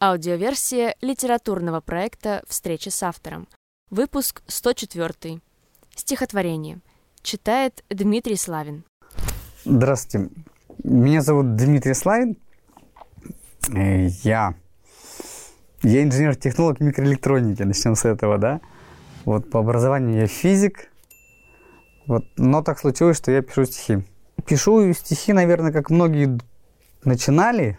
[0.00, 3.48] Аудиоверсия литературного проекта «Встреча с автором».
[3.90, 5.40] Выпуск 104.
[5.96, 6.78] Стихотворение.
[7.22, 8.84] Читает Дмитрий Славин.
[9.64, 10.30] Здравствуйте.
[10.84, 12.36] Меня зовут Дмитрий Славин.
[13.74, 14.54] Э, Я,
[15.82, 17.64] я инженер-технолог микроэлектроники.
[17.64, 18.60] Начнем с этого, да?
[19.24, 20.92] Вот по образованию я физик.
[22.06, 24.04] Вот, но так случилось, что я пишу стихи.
[24.46, 26.38] Пишу стихи, наверное, как многие
[27.02, 27.78] начинали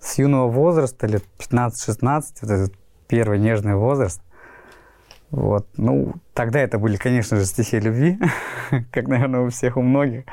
[0.00, 2.72] с юного возраста, лет 15-16, вот этот
[3.08, 4.22] первый нежный возраст.
[5.30, 5.66] Вот.
[5.76, 8.18] Ну, тогда это были, конечно же, стихи любви,
[8.90, 10.24] как, наверное, у всех, у многих.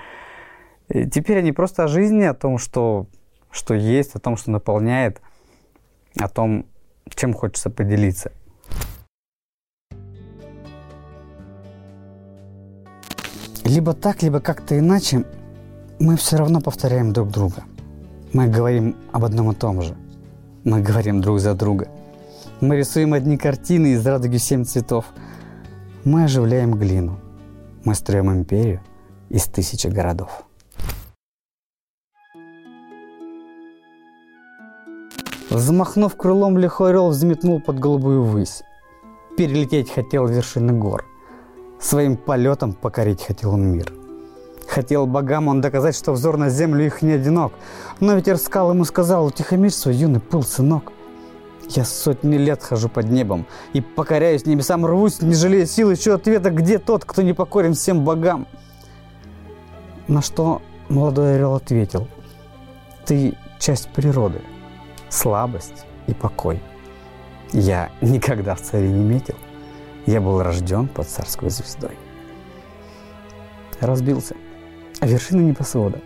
[0.89, 3.07] И теперь они просто о жизни, о том, что,
[3.51, 5.21] что есть, о том, что наполняет,
[6.19, 6.65] о том,
[7.15, 8.31] чем хочется поделиться.
[13.63, 15.25] Либо так, либо как-то иначе
[15.99, 17.63] мы все равно повторяем друг друга.
[18.33, 19.95] Мы говорим об одном и том же.
[20.63, 21.87] Мы говорим друг за друга.
[22.61, 25.05] Мы рисуем одни картины из радуги семь цветов.
[26.03, 27.19] Мы оживляем глину.
[27.83, 28.81] Мы строим империю
[29.29, 30.45] из тысячи городов.
[35.49, 38.63] Взмахнув крылом, лихой орел взметнул под голубую высь.
[39.37, 41.05] Перелететь хотел вершины гор.
[41.79, 43.93] Своим полетом покорить хотел он мир.
[44.75, 47.53] Хотел богам он доказать, что взор на землю их не одинок.
[48.01, 50.91] Но ветер скал ему сказал, утихомирь свой юный пыл, сынок.
[51.69, 56.49] Я сотни лет хожу под небом и покоряюсь небесам, рвусь, не жалея сил, еще ответа,
[56.49, 58.47] где тот, кто не покорен всем богам.
[60.09, 62.09] На что молодой орел ответил,
[63.05, 64.41] ты часть природы,
[65.07, 66.61] слабость и покой.
[67.53, 69.37] Я никогда в царе не метил,
[70.05, 71.97] я был рожден под царской звездой.
[73.79, 74.35] Разбился,
[75.05, 76.01] вершина небосвода.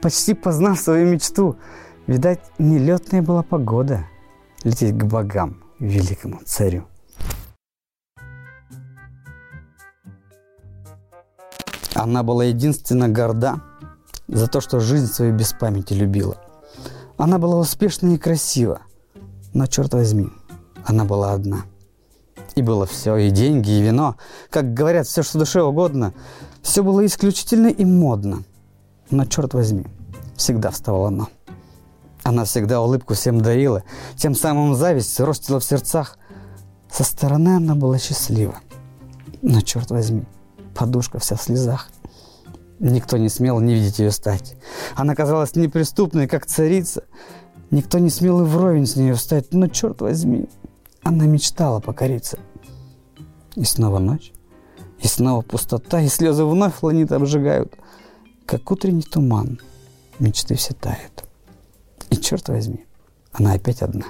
[0.00, 1.56] Почти познав свою мечту,
[2.06, 4.06] видать, нелетная была погода
[4.64, 6.84] лететь к богам, великому царю.
[11.94, 13.60] Она была единственно горда
[14.26, 16.36] за то, что жизнь свою без памяти любила.
[17.18, 18.80] Она была успешна и красива,
[19.52, 20.30] но, черт возьми,
[20.84, 21.64] она была одна.
[22.54, 24.16] И было все, и деньги, и вино,
[24.50, 26.12] как говорят, все, что душе угодно.
[26.62, 28.44] Все было исключительно и модно.
[29.10, 29.84] Но, черт возьми,
[30.36, 31.28] всегда вставало «но».
[32.22, 33.82] Она всегда улыбку всем дарила,
[34.16, 36.18] тем самым зависть ростила в сердцах.
[36.90, 38.60] Со стороны она была счастлива.
[39.42, 40.22] Но, черт возьми,
[40.74, 41.88] подушка вся в слезах.
[42.78, 44.54] Никто не смел не видеть ее стать.
[44.94, 47.04] Она казалась неприступной, как царица.
[47.70, 49.52] Никто не смел и вровень с нее встать.
[49.52, 50.48] Но, черт возьми,
[51.02, 52.38] она мечтала покориться.
[53.56, 54.32] И снова ночь,
[55.02, 57.74] и снова пустота, и слезы вновь ланит обжигают.
[58.46, 59.60] Как утренний туман,
[60.18, 61.24] мечты все тают.
[62.10, 62.86] И черт возьми,
[63.32, 64.06] она опять одна.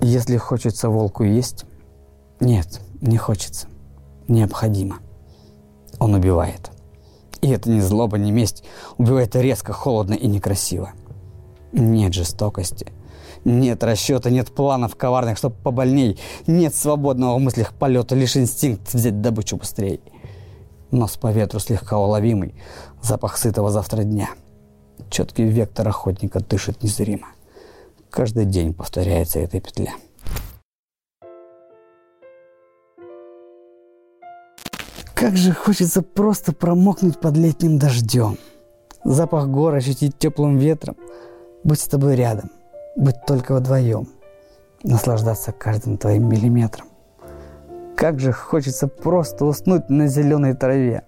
[0.00, 1.64] Если хочется волку есть,
[2.40, 3.68] нет, не хочется,
[4.26, 4.98] необходимо.
[5.98, 6.70] Он убивает.
[7.40, 8.64] И это не злоба, не месть.
[8.96, 10.92] Убивает резко, холодно и некрасиво.
[11.72, 12.92] Нет жестокости.
[13.44, 16.18] Нет расчета, нет планов коварных, чтоб побольней.
[16.46, 20.00] Нет свободного в мыслях полета, лишь инстинкт взять добычу быстрее.
[20.90, 22.54] Нос по ветру слегка уловимый,
[23.02, 24.30] запах сытого завтра дня.
[25.10, 27.28] Четкий вектор охотника дышит незримо.
[28.10, 29.94] Каждый день повторяется эта петля.
[35.14, 38.36] Как же хочется просто промокнуть под летним дождем.
[39.04, 40.96] Запах гор ощутить теплым ветром.
[41.64, 42.50] Быть с тобой рядом.
[42.96, 44.08] Быть только вдвоем.
[44.84, 46.86] Наслаждаться каждым твоим миллиметром.
[47.96, 51.02] Как же хочется просто уснуть на зеленой траве.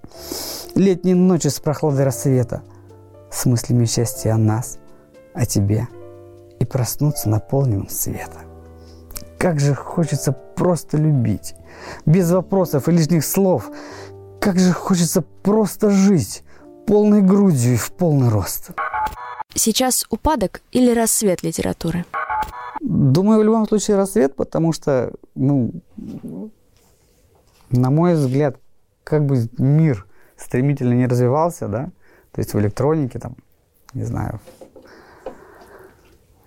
[0.74, 2.62] Летней ночи с прохладой рассвета.
[3.30, 4.78] С мыслями счастья о нас,
[5.32, 5.86] о тебе.
[6.58, 8.38] И проснуться наполненным света.
[9.38, 11.54] Как же хочется просто любить.
[12.04, 13.70] Без вопросов и лишних слов.
[14.40, 16.42] Как же хочется просто жить.
[16.86, 18.70] Полной грудью и в полный рост.
[19.56, 22.04] Сейчас упадок или рассвет литературы?
[22.80, 25.72] Думаю, в любом случае рассвет, потому что, ну,
[27.70, 28.58] на мой взгляд,
[29.02, 31.90] как бы мир стремительно не развивался, да,
[32.32, 33.36] то есть в электронике, там,
[33.94, 34.40] не знаю,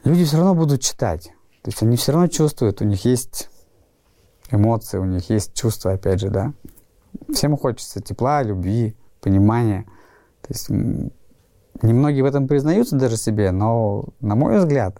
[0.03, 1.33] люди все равно будут читать.
[1.63, 3.49] То есть они все равно чувствуют, у них есть
[4.51, 6.53] эмоции, у них есть чувства, опять же, да.
[7.33, 9.85] Всем хочется тепла, любви, понимания.
[10.41, 10.69] То есть
[11.83, 14.99] немногие в этом признаются даже себе, но, на мой взгляд,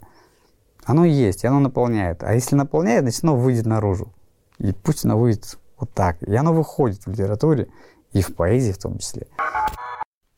[0.86, 2.24] оно есть, и оно наполняет.
[2.24, 4.14] А если наполняет, значит, оно выйдет наружу.
[4.58, 6.22] И пусть оно выйдет вот так.
[6.24, 7.70] И оно выходит в литературе
[8.12, 9.28] и в поэзии в том числе.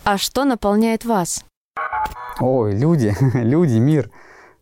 [0.03, 1.45] А что наполняет вас?
[2.39, 4.11] Ой, люди, люди, мир.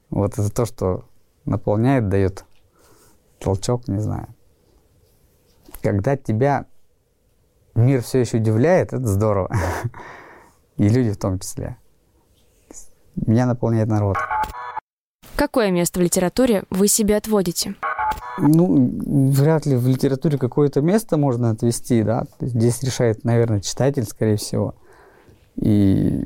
[0.10, 1.06] Вот это то, что
[1.46, 2.46] наполняет, дает
[3.40, 4.28] толчок, не знаю.
[5.82, 6.66] Когда тебя
[7.76, 9.50] мир все еще удивляет, это здорово.
[10.80, 11.78] И люди в том числе.
[13.16, 14.16] Меня наполняет народ.
[15.36, 17.76] Какое место в литературе вы себе отводите?
[18.38, 22.24] Ну, вряд ли в литературе какое-то место можно отвести, да.
[22.40, 24.76] Здесь решает, наверное, читатель, скорее всего.
[25.58, 26.26] И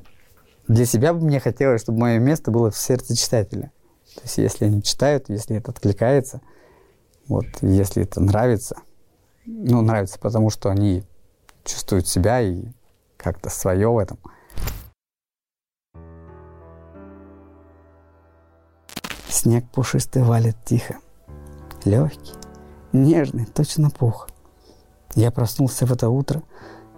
[0.68, 3.72] для себя бы мне хотелось, чтобы мое место было в сердце читателя.
[4.16, 6.42] То есть, если они читают, если это откликается,
[7.28, 8.76] вот, если это нравится,
[9.46, 11.04] ну, нравится, потому что они
[11.64, 12.66] чувствуют себя и
[13.18, 14.20] как-то свое в этом.
[19.44, 21.00] Снег пушистый валит тихо,
[21.84, 22.32] легкий,
[22.94, 24.30] нежный, точно пух.
[25.16, 26.44] Я проснулся в это утро,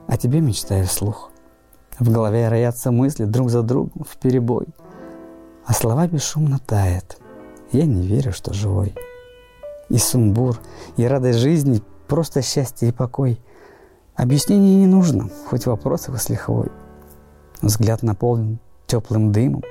[0.06, 1.31] о тебе мечтаю вслух.
[1.97, 4.68] В голове роятся мысли друг за другом в перебой,
[5.65, 7.18] а слова бесшумно тает.
[7.71, 8.94] Я не верю, что живой.
[9.89, 10.59] И сумбур,
[10.97, 13.42] и радость жизни, просто счастье и покой.
[14.13, 16.71] Объяснений не нужно, хоть вопросы с лихвой.
[17.63, 19.63] Взгляд наполнен теплым дымом,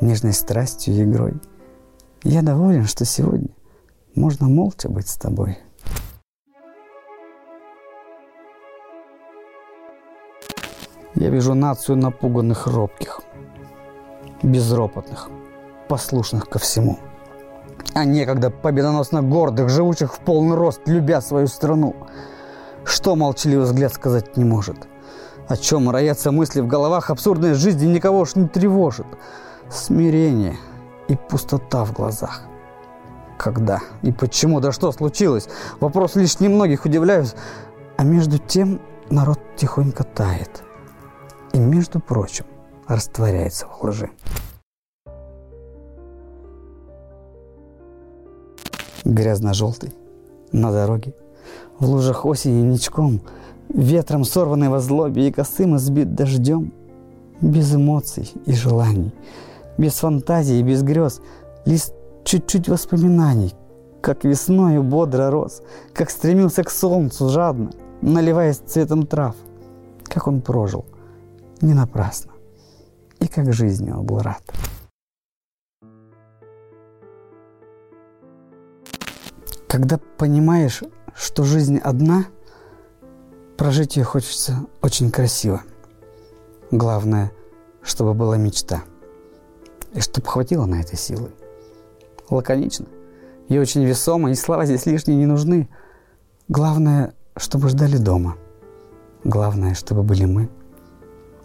[0.00, 1.34] нежной страстью и игрой.
[2.24, 3.50] Я доволен, что сегодня
[4.16, 5.58] можно молча быть с тобой.
[11.14, 13.20] Я вижу нацию напуганных робких,
[14.42, 15.30] безропотных,
[15.88, 16.98] послушных ко всему.
[17.94, 21.94] А некогда победоносно гордых, живущих в полный рост, любя свою страну.
[22.84, 24.88] Что молчаливый взгляд сказать не может?
[25.46, 29.06] О чем роятся мысли в головах, абсурдной жизни никого ж не тревожит.
[29.70, 30.56] Смирение–
[31.08, 32.42] и пустота в глазах.
[33.38, 35.48] Когда и почему, да что случилось?
[35.80, 37.34] Вопрос лишь немногих удивляюсь.
[37.96, 40.62] А между тем народ тихонько тает.
[41.52, 42.44] И, между прочим,
[42.86, 44.10] растворяется в лжи.
[49.04, 49.94] Грязно-желтый,
[50.52, 51.14] на дороге,
[51.78, 53.20] в лужах осени ничком,
[53.68, 56.72] ветром сорванный во злобе и косым избит дождем,
[57.40, 59.14] без эмоций и желаний–
[59.78, 61.22] без фантазии без грез,
[61.64, 61.86] лишь
[62.24, 63.54] чуть-чуть воспоминаний,
[64.02, 65.62] как весною бодро рос,
[65.94, 67.70] как стремился к солнцу жадно,
[68.02, 69.36] наливаясь цветом трав,
[70.04, 70.84] как он прожил,
[71.62, 72.32] не напрасно,
[73.20, 74.42] и как жизни он был рад.
[79.68, 80.82] Когда понимаешь,
[81.14, 82.24] что жизнь одна,
[83.56, 85.62] прожить ее хочется очень красиво.
[86.70, 87.32] Главное,
[87.82, 88.82] чтобы была мечта–
[89.94, 91.30] и чтобы хватило на это силы.
[92.30, 92.86] Лаконично.
[93.48, 95.68] И очень весомо, и слова здесь лишние не нужны.
[96.48, 98.36] Главное, чтобы ждали дома.
[99.24, 100.50] Главное, чтобы были мы.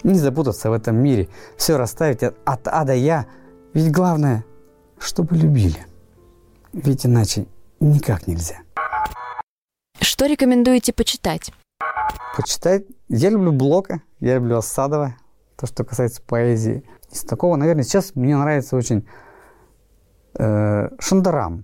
[0.03, 3.25] Не запутаться в этом мире, все расставить от, от А до Я.
[3.73, 4.45] Ведь главное,
[4.99, 5.85] чтобы любили.
[6.73, 7.47] Ведь иначе
[7.79, 8.57] никак нельзя.
[9.99, 11.53] Что рекомендуете почитать?
[12.35, 12.83] Почитать?
[13.07, 15.15] Я люблю Блока, я люблю Осадова,
[15.63, 16.83] то, что касается поэзии.
[17.09, 19.07] Из такого, наверное, сейчас мне нравится очень
[20.37, 21.63] э, Шандарам,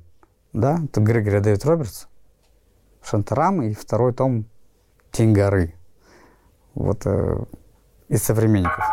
[0.53, 2.05] да, это Грегори Дэвид Робертс,
[3.03, 4.45] Шантарам и второй том
[5.11, 5.75] «Тень горы».
[6.75, 7.43] Вот э,
[8.07, 8.85] из современников.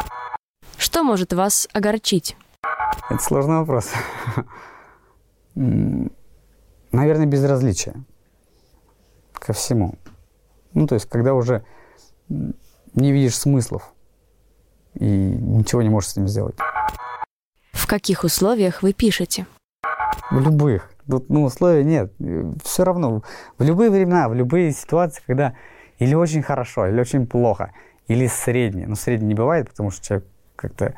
[0.77, 2.37] Что может вас огорчить?
[3.09, 3.93] Это сложный вопрос.
[5.55, 7.95] Наверное, безразличие
[9.35, 9.95] ко всему.
[10.75, 11.65] Ну, то есть, когда уже
[12.29, 13.93] не видишь смыслов
[14.99, 16.57] и ничего не можешь с ним сделать.
[17.73, 19.47] В каких условиях вы пишете?
[20.31, 20.91] В любых.
[21.09, 22.13] Тут ну, условий нет.
[22.65, 23.23] Все равно.
[23.59, 25.55] В любые времена, в любые ситуации, когда
[25.99, 27.73] или очень хорошо, или очень плохо,
[28.09, 28.87] или среднее.
[28.87, 30.27] Но среднее не бывает, потому что человек
[30.57, 30.95] как-то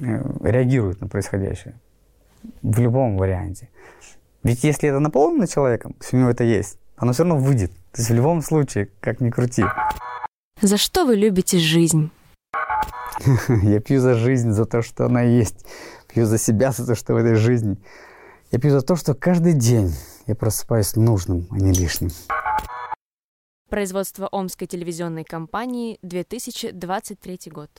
[0.00, 1.74] э, реагирует на происходящее.
[2.62, 3.68] В любом варианте.
[4.42, 7.70] Ведь если это наполнено человеком, если у него это есть, оно все равно выйдет.
[7.92, 9.64] То есть в любом случае, как ни крути.
[10.60, 12.10] За что вы любите жизнь?
[13.62, 15.64] Я пью за жизнь, за то, что она есть.
[16.08, 17.76] Пью за себя, за то, что в этой жизни.
[18.50, 19.94] Я пью за то, что каждый день
[20.26, 22.10] я просыпаюсь нужным, а не лишним.
[23.68, 27.70] Производство Омской телевизионной компании, 2023 год.